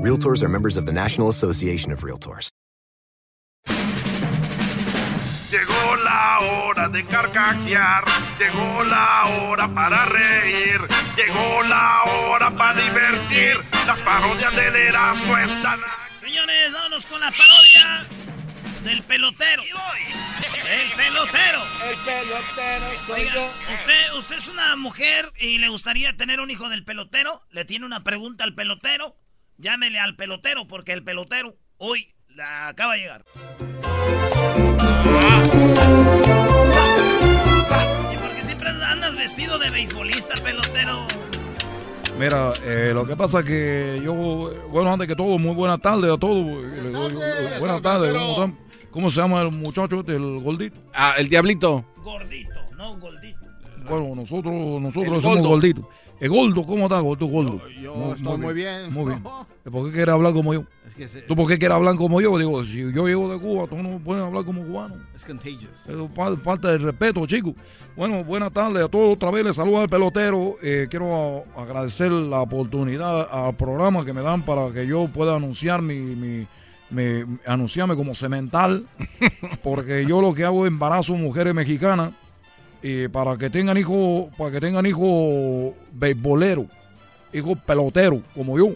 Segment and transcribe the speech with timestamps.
[0.00, 2.48] Realtors are members of the National Association of Realtors.
[5.50, 8.04] Llegó la hora de carcajear,
[8.38, 10.80] llegó la hora para reír,
[11.18, 13.58] llegó la hora para divertir.
[13.86, 15.80] Las parodias del Erasmo están
[16.16, 18.06] Señores, vámonos con la parodia
[18.82, 19.62] del pelotero.
[19.62, 21.62] El pelotero.
[21.84, 23.52] El pelotero soy yo.
[23.74, 27.42] Usted, usted es una mujer y le gustaría tener un hijo del pelotero.
[27.50, 29.14] Le tiene una pregunta al pelotero.
[29.60, 33.24] Llámele al pelotero porque el pelotero hoy la acaba de llegar.
[38.10, 41.06] Y porque siempre andas vestido de beisbolista, pelotero.
[42.18, 44.14] Mira, eh, lo que pasa que yo,
[44.70, 46.42] bueno, antes que todo, muy buena tarde a todos.
[47.58, 48.14] Buenas tardes.
[48.14, 48.56] ¿cómo?
[48.90, 50.80] ¿Cómo se llama el muchacho este, el gordito?
[50.94, 51.84] Ah, el diablito.
[51.98, 53.38] Gordito, no gordito.
[53.86, 55.84] Bueno, nosotros, nosotros somos gorditos.
[56.28, 57.60] Gordo, ¿cómo estás, gordo, gordo?
[57.68, 58.92] Yo, yo estoy muy bien.
[58.92, 59.22] Muy bien.
[59.72, 60.64] ¿Por qué quieres hablar como yo?
[60.86, 62.36] Es que se- ¿Tú por qué quieres hablar como yo?
[62.38, 64.96] Digo, si yo llego de Cuba, tú no puedes hablar como cubano.
[65.14, 65.86] es contagious.
[65.88, 66.10] Eso
[66.42, 67.54] falta de respeto, chicos.
[67.96, 69.14] Bueno, buenas tardes a todos.
[69.14, 70.56] Otra vez les saludo al pelotero.
[70.62, 75.80] Eh, quiero agradecer la oportunidad al programa que me dan para que yo pueda anunciar
[75.82, 76.46] mi, mi-
[76.90, 78.86] mi- anunciarme como cemental.
[79.62, 82.12] Porque yo lo que hago es embarazo mujeres mexicanas
[82.82, 86.66] y para que tengan hijos, para que tengan hijos beisboleros,
[87.32, 88.74] hijos peloteros, como yo.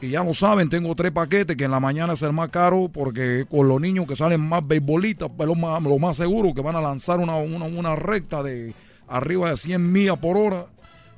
[0.00, 2.90] Y ya lo saben, tengo tres paquetes que en la mañana es el más caro
[2.92, 6.76] porque con los niños que salen más beisbolistas, lo más, lo más seguro que van
[6.76, 8.74] a lanzar una, una, una recta de
[9.08, 10.66] arriba de 100 millas por hora.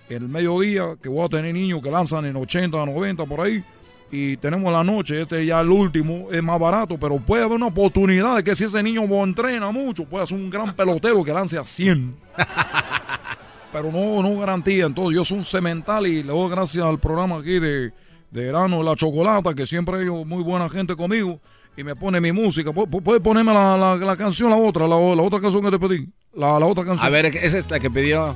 [0.08, 3.62] El mediodía, que voy a tener niños que lanzan en 80, 90 por ahí.
[4.10, 7.66] Y tenemos la noche, este ya el último, es más barato, pero puede haber una
[7.66, 11.58] oportunidad de que si ese niño entrena mucho, puede ser un gran pelotero que lance
[11.58, 12.16] a 100
[13.72, 14.86] pero no, no garantía.
[14.86, 17.92] Entonces, yo soy un cemental y le doy gracias al programa aquí de,
[18.30, 21.38] de Verano La Chocolata, que siempre ellos muy buena gente conmigo
[21.76, 22.70] y me pone mi música.
[22.70, 25.70] ¿Pu- pu- ¿Puedes ponerme la, la, la canción, la otra, la, la otra canción que
[25.70, 26.08] te pedí?
[26.34, 27.06] La, la otra canción.
[27.06, 28.34] A ver, es esta que pidió.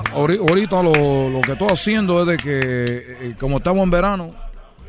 [0.00, 4.34] Ahori- ahorita lo, lo que estoy haciendo es de que, eh, como estamos en verano,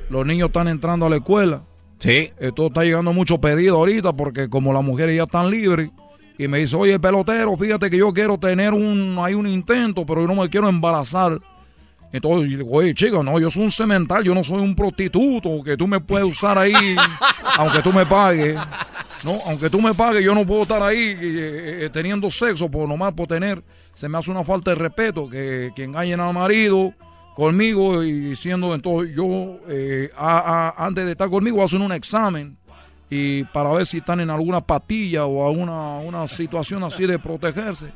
[0.10, 1.62] los niños están entrando a la escuela.
[2.00, 2.32] Sí.
[2.40, 5.90] Esto está llegando mucho pedido ahorita porque como las mujeres ya están libres
[6.38, 10.22] y me dice, oye, pelotero, fíjate que yo quiero tener un, hay un intento, pero
[10.22, 11.40] yo no me quiero embarazar.
[12.14, 15.76] Entonces, digo, oye, chica, no, yo soy un cemental, yo no soy un prostituto que
[15.76, 16.96] tú me puedes usar ahí,
[17.58, 18.54] aunque tú me pagues.
[18.54, 22.88] No, aunque tú me pagues, yo no puedo estar ahí eh, eh, teniendo sexo por
[22.88, 23.64] nomás por tener.
[23.96, 26.94] Se me hace una falta de respeto que, que engañen al marido
[27.34, 32.56] conmigo y diciendo, entonces yo, eh, antes de estar conmigo, hacen un examen
[33.10, 37.88] y para ver si están en alguna patilla o alguna una situación así de protegerse.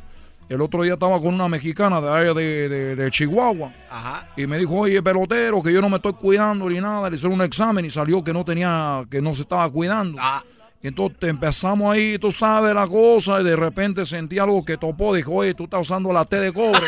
[0.49, 4.29] El otro día estaba con una mexicana de de, de- de Chihuahua Ajá.
[4.37, 7.09] y me dijo, oye, pelotero, que yo no me estoy cuidando ni nada.
[7.09, 10.17] Le hicieron un examen y salió que no tenía, que no se estaba cuidando.
[10.21, 10.41] Ah.
[10.81, 15.13] Y entonces empezamos ahí, tú sabes la cosa, y de repente sentí algo que topó.
[15.15, 16.79] Dijo, oye, tú estás usando la T de cobre.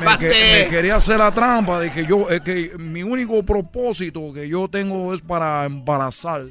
[0.00, 1.80] me, que- me quería hacer la trampa.
[1.80, 6.42] Dije, yo, es que mi único propósito que yo tengo es para embarazar.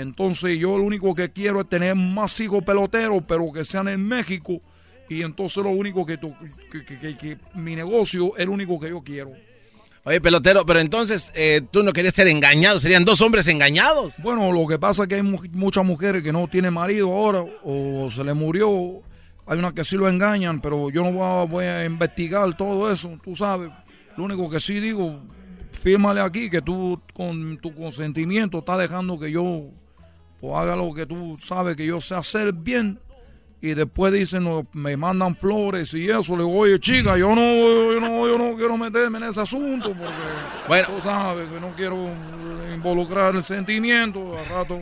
[0.00, 4.02] Entonces yo lo único que quiero es tener más hijos peloteros, pero que sean en
[4.06, 4.60] México.
[5.08, 6.34] Y entonces lo único que, tu-
[6.70, 6.84] que,
[7.16, 9.32] que- mi negocio es lo único que yo quiero.
[10.04, 14.14] Oye, pelotero, pero entonces eh, tú no querías ser engañado, serían dos hombres engañados.
[14.22, 17.44] Bueno, lo que pasa es que hay mu- muchas mujeres que no tienen marido ahora
[17.64, 19.02] o se le murió.
[19.46, 22.90] Hay unas que sí lo engañan, pero yo no voy a, voy a investigar todo
[22.90, 23.70] eso, tú sabes.
[24.16, 25.20] Lo único que sí digo,
[25.72, 29.66] fírmale aquí que tú con tu consentimiento estás dejando que yo
[30.40, 32.98] pues, haga lo que tú sabes que yo sé hacer bien.
[33.62, 36.34] y después dicen, no, me mandan flores y eso.
[36.34, 37.42] Le digo, oye, chica, yo no,
[37.92, 40.14] yo no, yo no quiero meterme en ese asunto porque
[40.66, 40.88] Bueno.
[40.88, 42.08] tú sabes que no quiero
[42.74, 44.38] involucrar el sentimiento.
[44.38, 44.80] Al rato,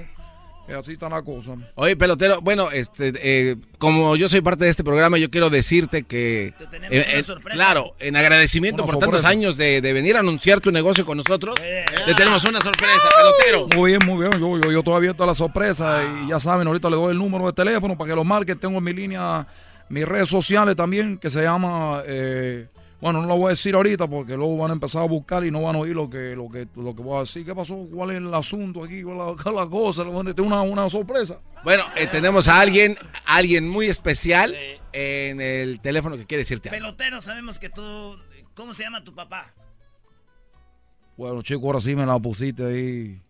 [0.75, 1.53] así está la cosa.
[1.75, 6.03] Oye, pelotero, bueno, este, eh, como yo soy parte de este programa, yo quiero decirte
[6.05, 7.55] que, Te tenemos una eh, sorpresa.
[7.56, 11.17] claro, en agradecimiento Una por tantos años de, de venir a anunciar tu negocio con
[11.19, 11.85] nosotros, Eh.
[12.06, 13.69] le tenemos una sorpresa, pelotero.
[13.76, 14.41] Muy bien, muy bien.
[14.41, 17.19] Yo, yo, yo todavía abierto a la sorpresa y ya saben, ahorita le doy el
[17.19, 18.59] número de teléfono para que lo marquen.
[18.59, 19.47] Tengo mi línea,
[19.88, 22.67] mis redes sociales también, que se llama, eh,
[23.00, 25.52] bueno, no lo voy a decir ahorita porque luego van a empezar a buscar y
[25.52, 27.44] no van a oír lo que, lo que, lo que voy a decir.
[27.44, 27.86] ¿Qué pasó?
[27.92, 29.02] ¿Cuál es el asunto aquí?
[29.04, 30.02] ¿Cuál es la, la cosa?
[30.02, 31.40] Tengo una, una sorpresa.
[31.62, 34.54] Bueno, eh, tenemos a alguien, alguien muy especial
[34.92, 36.80] en el teléfono que quiere decirte algo.
[36.80, 38.16] Pelotero, sabemos que tú.
[38.54, 39.54] ¿Cómo se llama tu papá?
[41.16, 43.22] Bueno, chico, ahora sí me la pusiste ahí.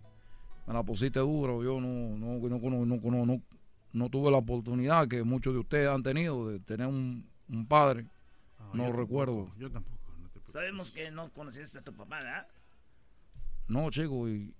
[0.66, 1.62] Me la pusiste duro.
[1.62, 3.42] Yo no, no, no, no, no, no, no,
[3.92, 8.06] no tuve la oportunidad que muchos de ustedes han tenido de tener un, un padre.
[8.74, 9.50] No recuerdo.
[9.58, 10.12] Yo tampoco.
[10.20, 10.40] no te.
[10.52, 12.46] Sabemos que no conociste a tu papá, ¿verdad?
[13.68, 14.54] No, chico, y,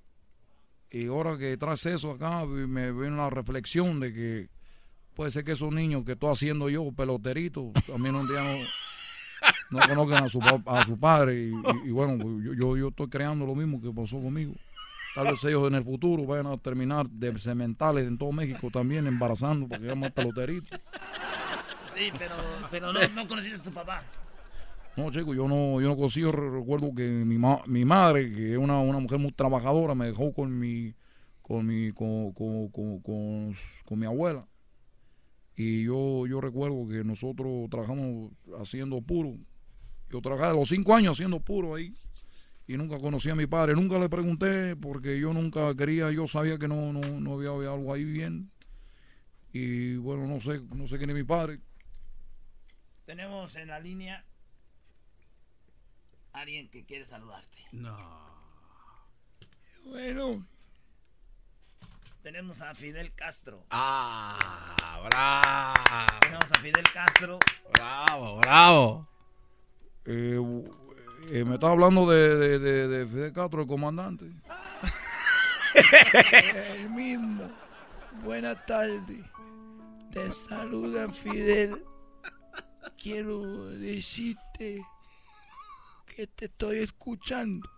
[0.91, 4.49] y ahora que traes eso acá, me viene la reflexión de que
[5.15, 8.43] puede ser que esos niños que estoy haciendo yo, peloteritos, también un día
[9.71, 11.45] no, no conozcan a su, a su padre.
[11.45, 14.55] Y, y- y bueno, pues yo, yo, yo estoy creando lo mismo que pasó conmigo.
[15.15, 19.07] Tal vez ellos en el futuro vayan a terminar de cementales en todo México también
[19.07, 20.79] embarazando porque llaman peloteritos.
[21.99, 22.35] Sí, pero,
[22.71, 24.05] pero no, no conociste a tu papá.
[24.97, 28.59] No, chico, yo no, yo no re- recuerdo que mi, ma- mi madre, que es
[28.59, 30.95] una, una mujer muy trabajadora, me dejó con mi,
[31.43, 34.47] con mi, con, con, con, con- mi abuela.
[35.57, 38.31] Y yo, yo recuerdo que nosotros trabajamos
[38.61, 39.35] haciendo puro.
[40.09, 41.95] Yo trabajaba a los cinco años haciendo puro ahí.
[42.69, 43.75] Y nunca conocí a mi padre.
[43.75, 47.93] Nunca le pregunté porque yo nunca quería, yo sabía que no, no, no había algo
[47.93, 48.53] ahí bien.
[49.53, 51.59] Y bueno, no sé, no sé quién es mi padre.
[53.09, 54.23] Tenemos en la línea
[56.35, 57.57] alguien que quiere saludarte.
[57.73, 57.97] No.
[59.87, 60.47] Bueno,
[62.23, 63.65] Tenemos a Fidel Castro.
[63.71, 67.39] Ah, bravo, Tenemos a Fidel Castro.
[67.73, 69.09] bravo, bravo.
[70.05, 70.39] Eh,
[71.31, 74.27] eh, me estaba hablando de, de, de, de Fidel Castro, el comandante.
[76.75, 77.51] El mismo.
[78.23, 79.25] Buenas tardes.
[80.13, 81.83] Te saludan Fidel.
[83.01, 84.85] Quiero decirte
[86.15, 87.69] que te estoy escuchando.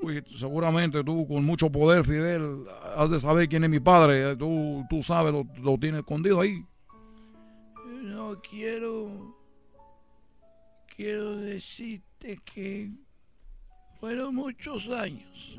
[0.00, 4.36] Uy, seguramente tú con mucho poder, Fidel, has de saber quién es mi padre.
[4.36, 6.64] Tú, tú sabes, lo, lo tienes escondido ahí.
[8.02, 9.36] No quiero.
[10.96, 12.90] Quiero decirte que
[14.00, 15.58] fueron muchos años.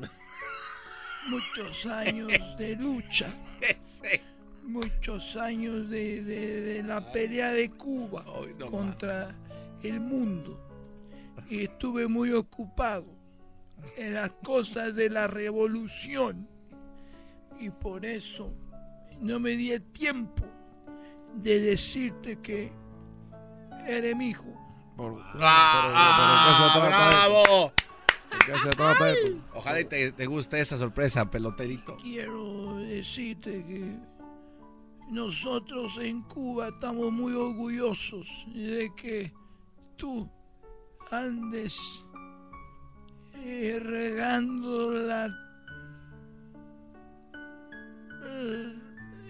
[1.30, 3.32] Muchos años de lucha.
[4.68, 8.24] Muchos años de, de- de la pelea de Cuba
[8.70, 9.34] contra
[9.82, 10.60] el mundo.
[11.48, 13.06] Y estuve muy ocupado
[13.96, 16.46] en las cosas de la revolución.
[17.58, 18.52] Y por eso
[19.20, 20.44] no me di el tiempo
[21.34, 22.70] de decirte que
[23.86, 24.54] eres mi hijo.
[25.40, 26.80] Ah,
[27.30, 27.72] bravo.
[29.54, 31.96] Ojalá y te, te guste esa sorpresa, peloterito.
[31.96, 33.96] Quiero decirte que
[35.10, 39.32] nosotros en Cuba estamos muy orgullosos de que
[39.96, 40.30] tú
[41.10, 41.78] andes
[43.34, 45.28] eh, regando la
[48.24, 48.74] eh,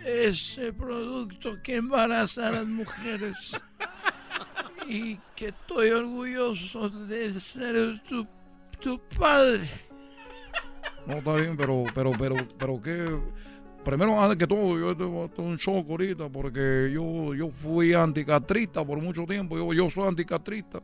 [0.04, 3.36] ese producto que embaraza a las mujeres
[4.88, 8.26] y que estoy orgulloso de ser tu,
[8.80, 9.68] tu padre.
[11.06, 13.18] No, está bien, pero, pero, pero, pero qué.
[13.88, 19.00] Primero, antes que todo, yo tengo un shock ahorita porque yo, yo fui anticatrista por
[19.00, 19.56] mucho tiempo.
[19.56, 20.82] Yo, yo soy anticatrista.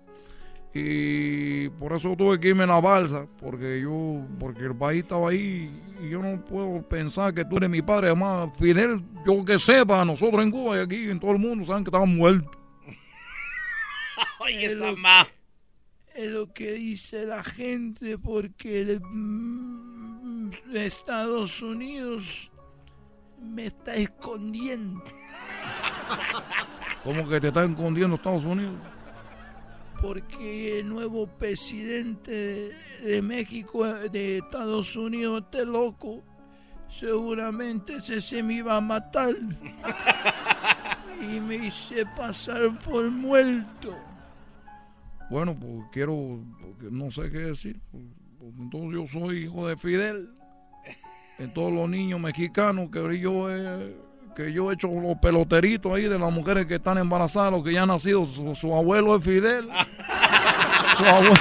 [0.73, 5.29] Y por eso tuve que irme en la balsa, porque yo, porque el país estaba
[5.29, 5.71] ahí
[6.03, 8.07] y yo no puedo pensar que tú eres mi padre.
[8.07, 11.85] Además, Fidel, yo que sepa, nosotros en Cuba y aquí en todo el mundo saben
[11.85, 12.51] que estaba muerto.
[14.41, 14.73] Oye,
[16.15, 22.51] es lo que dice la gente porque el, mm, Estados Unidos
[23.45, 25.03] me está escondiendo
[27.03, 28.75] ¿Cómo que te está escondiendo Estados Unidos?
[30.01, 32.73] porque el nuevo presidente
[33.03, 36.23] de, México de Estados Unidos este loco
[36.91, 39.35] seguramente ese se me iba a matar
[41.23, 43.97] y me hice pasar por muerto
[45.31, 47.81] Bueno, pues quiero, porque no sé qué decir.
[47.91, 48.05] pues,
[48.39, 50.35] pues, entonces yo soy hijo de Fidel.
[51.39, 53.97] En todos los niños mexicanos que yo he
[54.35, 57.73] que yo he hecho los peloteritos ahí de las mujeres que están embarazadas, los que
[57.73, 58.27] ya han nacido.
[58.27, 59.69] Su, abuelo es Fidel.
[60.97, 61.35] su abuelo.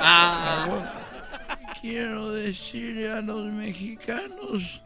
[0.00, 0.92] Ah.
[1.80, 4.82] Quiero decirle a los mexicanos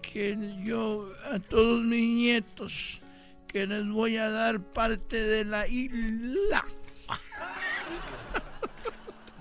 [0.00, 3.00] que yo, a todos mis nietos,
[3.46, 6.64] que les voy a dar parte de la isla.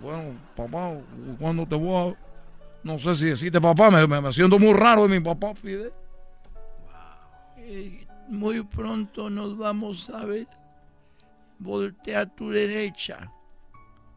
[0.02, 0.94] Bueno, papá,
[1.40, 2.29] cuando te voy a...
[2.84, 5.92] No sé si deciste papá, me, me, siento muy raro de mi papá, Fidel.
[7.58, 10.48] Eh, muy pronto nos vamos a ver.
[11.60, 13.32] Voltea a tu derecha.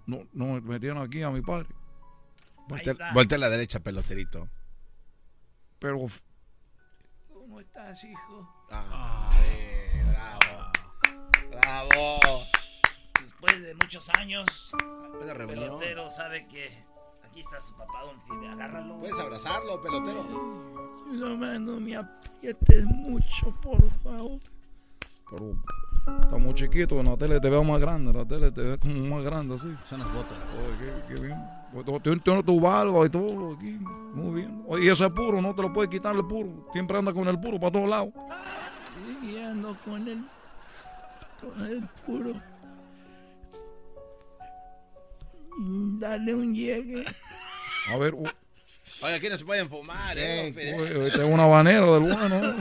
[0.07, 1.69] No, no, me tienen aquí a mi padre.
[2.69, 4.49] Voltea, a la derecha, peloterito.
[5.78, 6.07] Pero...
[7.28, 8.49] ¿Cómo estás, hijo?
[8.71, 9.31] Ah,
[10.09, 10.71] bravo.
[11.50, 12.42] Bravo.
[13.21, 14.73] Después de muchos años,
[15.21, 16.92] el pelotero sabe que
[17.33, 18.53] aquí está su papá, don Fidel.
[18.53, 18.99] Agárralo.
[18.99, 20.23] Puedes abrazarlo, pelotero.
[21.11, 24.39] No, no me aprietes mucho, por favor.
[25.31, 25.57] Pero
[26.23, 29.17] está muy chiquito, en la tele te veo más grande, la tele te ve como
[29.17, 29.75] más grande así.
[29.89, 30.37] Son las botas.
[30.59, 31.39] Oye, qué, bien.
[32.03, 33.79] Tienes tu, tu barba y todo aquí,
[34.12, 34.62] muy bien.
[34.69, 36.69] Oye, y ese es puro, no te lo puedes quitar el puro.
[36.73, 38.11] Siempre anda con el puro para todos lados.
[39.23, 40.23] Sí, ando con el,
[41.41, 42.53] con el puro.
[45.99, 47.05] Dale un llegue.
[47.89, 48.15] A ver.
[48.15, 50.49] Oye, aquí no se pueden fumar, eh.
[50.49, 52.41] Este es una banera del bueno.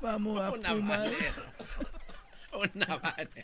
[0.00, 1.10] Vamos a fumar.
[2.52, 3.30] Una banera.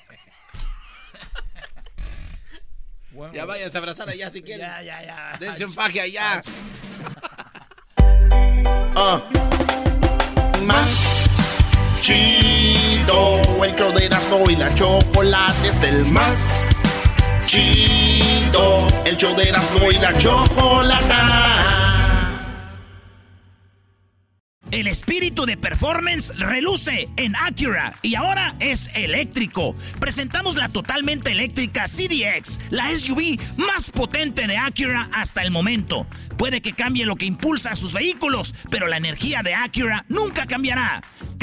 [3.32, 4.66] Ya vayan a abrazar allá si quieren.
[4.66, 5.36] Ya, ya, ya.
[5.40, 6.42] Dense un faje allá.
[8.94, 9.20] Uh.
[10.66, 11.26] Más
[12.02, 13.40] chido.
[13.64, 16.68] El show de Erasmo y la chocolate es el más
[17.46, 18.86] chido.
[19.06, 21.56] El show de Erasmo y la chocolata.
[24.72, 29.76] El espíritu de performance reluce en Acura y ahora es eléctrico.
[30.00, 36.08] Presentamos la totalmente eléctrica CDX, la SUV más potente de Acura hasta el momento.
[36.36, 40.46] Puede que cambie lo que impulsa a sus vehículos, pero la energía de Acura nunca
[40.46, 41.00] cambiará.